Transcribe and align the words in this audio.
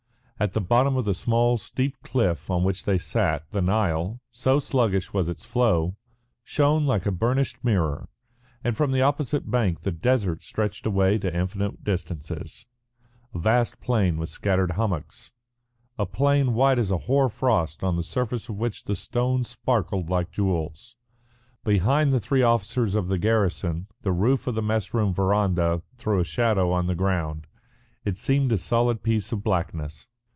At 0.41 0.53
the 0.53 0.59
bottom 0.61 0.97
of 0.97 1.05
the 1.05 1.13
small 1.13 1.59
steep 1.59 2.01
cliff 2.01 2.49
on 2.49 2.63
which 2.63 2.85
they 2.85 2.97
sat 2.97 3.43
the 3.51 3.61
Nile, 3.61 4.21
so 4.31 4.59
sluggish 4.59 5.13
was 5.13 5.29
its 5.29 5.45
flow, 5.45 5.97
shone 6.43 6.87
like 6.87 7.05
a 7.05 7.11
burnished 7.11 7.63
mirror, 7.63 8.09
and 8.63 8.75
from 8.75 8.91
the 8.91 9.03
opposite 9.03 9.51
bank 9.51 9.81
the 9.81 9.91
desert 9.91 10.41
stretched 10.41 10.87
away 10.87 11.19
to 11.19 11.31
infinite 11.31 11.83
distances, 11.83 12.65
a 13.35 13.37
vast 13.37 13.79
plain 13.81 14.17
with 14.17 14.29
scattered 14.29 14.71
hummocks, 14.71 15.31
a 15.99 16.07
plain 16.07 16.55
white 16.55 16.79
as 16.79 16.89
a 16.89 16.97
hoar 17.05 17.29
frost 17.29 17.83
on 17.83 17.95
the 17.95 18.01
surface 18.03 18.49
of 18.49 18.57
which 18.57 18.85
the 18.85 18.95
stones 18.95 19.47
sparkled 19.47 20.09
like 20.09 20.31
jewels. 20.31 20.95
Behind 21.63 22.11
the 22.11 22.19
three 22.19 22.41
officers 22.41 22.95
of 22.95 23.09
the 23.09 23.19
garrison 23.19 23.85
the 24.01 24.11
roof 24.11 24.47
of 24.47 24.55
the 24.55 24.63
mess 24.63 24.91
room 24.91 25.13
verandah 25.13 25.83
threw 25.99 26.19
a 26.19 26.23
shadow 26.25 26.71
on 26.71 26.87
the 26.87 26.95
ground; 26.95 27.45
it 28.03 28.17
seemed 28.17 28.51
a 28.51 28.57
solid 28.57 29.03
piece 29.03 29.31
of 29.31 29.43
blackness. 29.43 30.07